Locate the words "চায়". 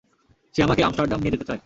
1.45-1.59